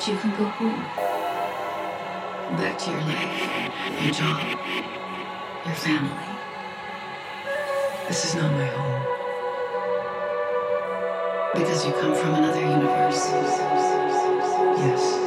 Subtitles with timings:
[0.00, 0.80] that you can go home.
[2.56, 4.40] Back to your life, your job,
[5.66, 6.16] your family.
[8.08, 9.02] This is not my home.
[11.54, 13.28] Because you come from another universe.
[14.80, 15.19] Yes.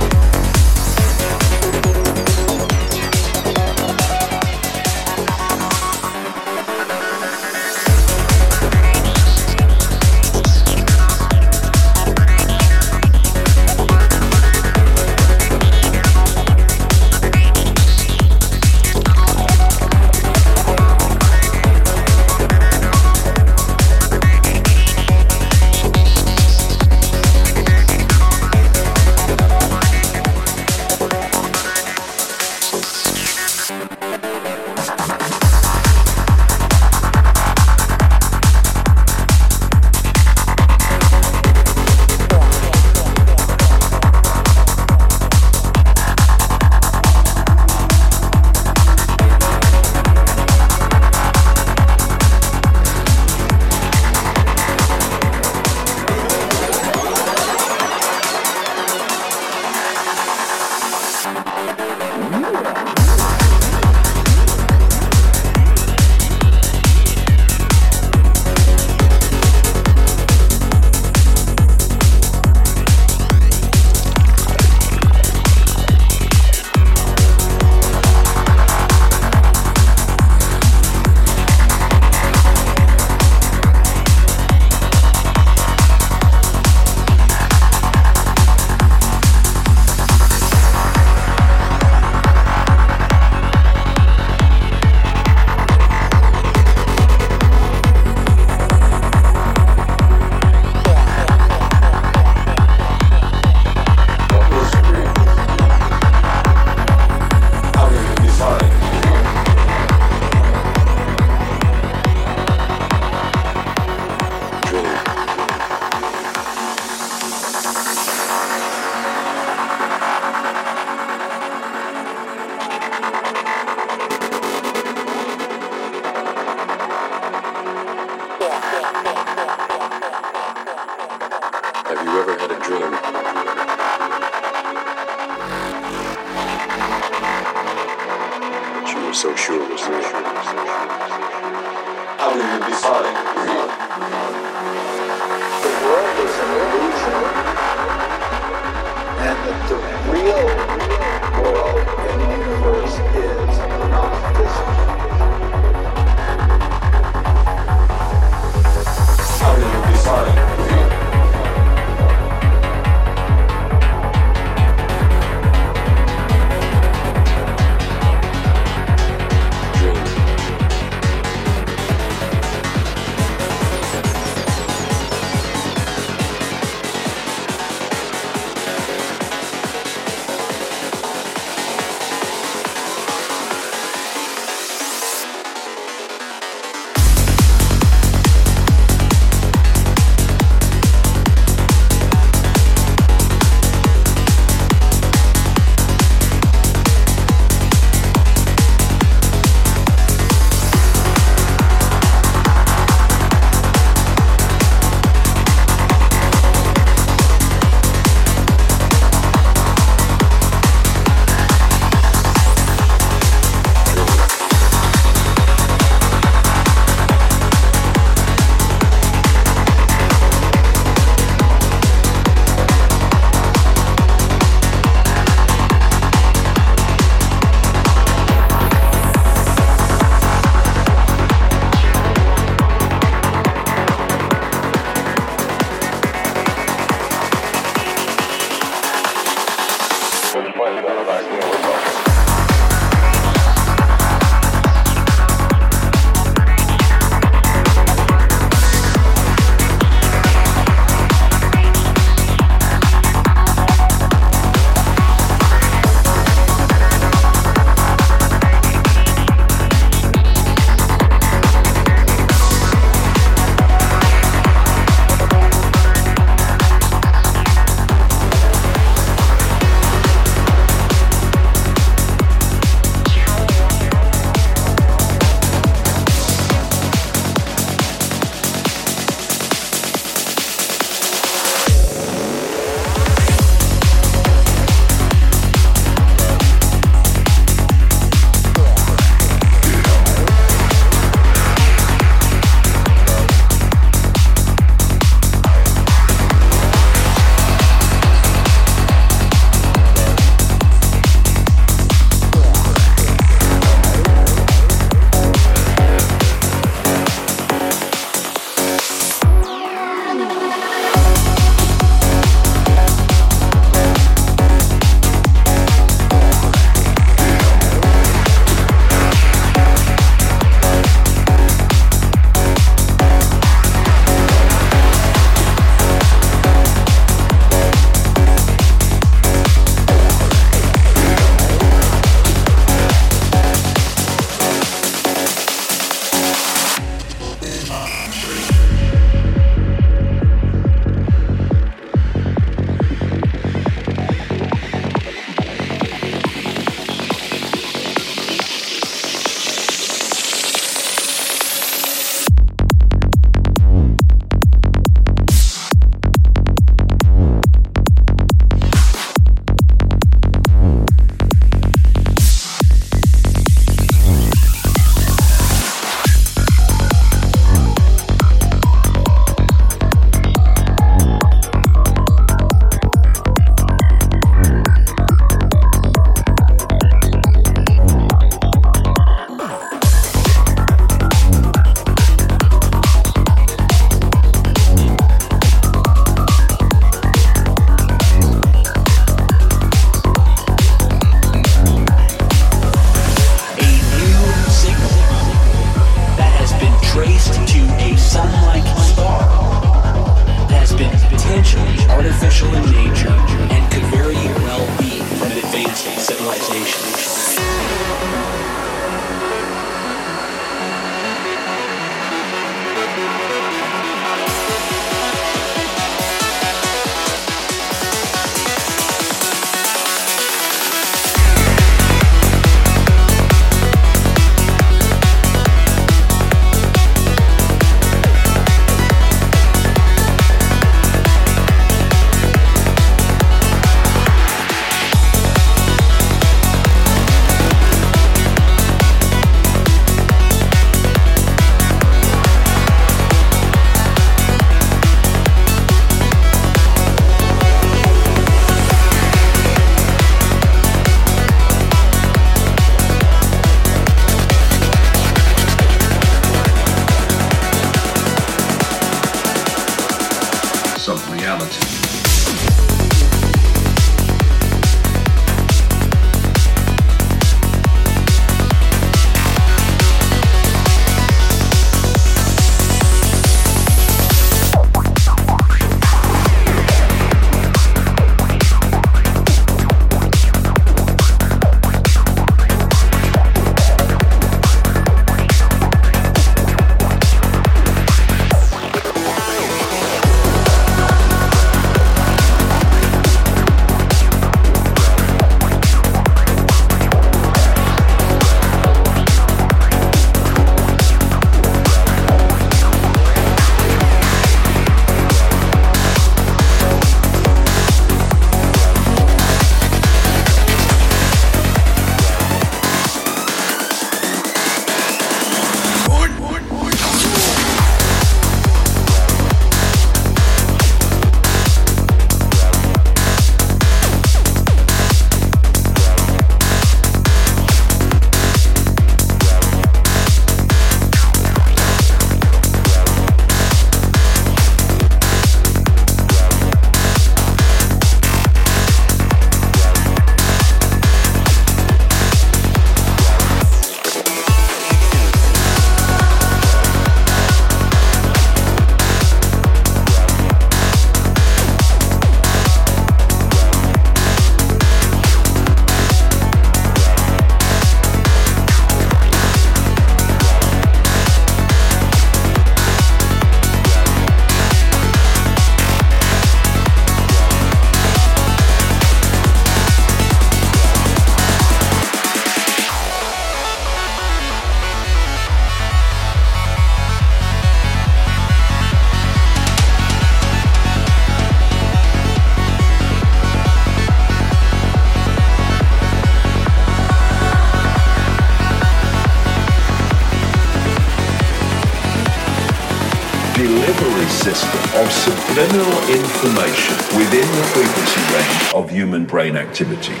[599.61, 600.00] Activity.